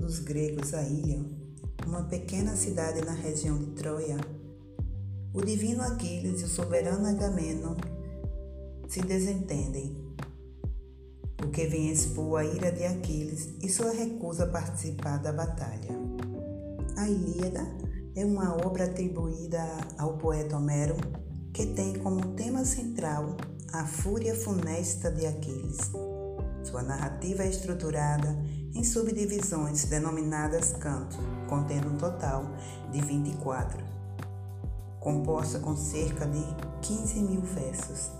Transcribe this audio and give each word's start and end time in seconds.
dos 0.00 0.18
gregos 0.20 0.72
a 0.72 0.82
ilha, 0.82 1.22
uma 1.86 2.04
pequena 2.04 2.56
cidade 2.56 3.04
na 3.04 3.12
região 3.12 3.58
de 3.58 3.66
Troia, 3.72 4.16
o 5.34 5.42
divino 5.42 5.82
Aquiles 5.82 6.40
e 6.40 6.44
o 6.44 6.48
soberano 6.48 7.06
Agamenon 7.06 7.74
se 8.88 9.02
desentendem, 9.02 9.94
o 11.44 11.50
que 11.50 11.66
vem 11.66 11.90
expor 11.90 12.40
a 12.40 12.44
ira 12.46 12.72
de 12.72 12.84
Aquiles 12.84 13.50
e 13.62 13.68
sua 13.68 13.92
recusa 13.92 14.44
a 14.44 14.48
participar 14.48 15.18
da 15.18 15.34
batalha. 15.34 15.90
A 16.96 17.06
Ilíada 17.06 17.66
é 18.16 18.24
uma 18.24 18.56
obra 18.64 18.86
atribuída 18.86 19.62
ao 19.98 20.16
poeta 20.16 20.56
Homero 20.56 20.96
que 21.52 21.66
tem 21.66 21.98
como 21.98 22.34
tema 22.36 22.64
central 22.64 23.36
a 23.70 23.84
fúria 23.86 24.34
funesta 24.34 25.10
de 25.10 25.26
Aquiles. 25.26 26.09
Sua 26.70 26.82
narrativa 26.84 27.42
é 27.42 27.48
estruturada 27.48 28.28
em 28.72 28.84
subdivisões 28.84 29.86
denominadas 29.86 30.72
cantos, 30.74 31.18
contendo 31.48 31.88
um 31.88 31.96
total 31.96 32.44
de 32.92 33.00
24, 33.00 33.82
composta 35.00 35.58
com 35.58 35.76
cerca 35.76 36.26
de 36.26 36.44
15 36.82 37.22
mil 37.22 37.40
versos 37.40 38.12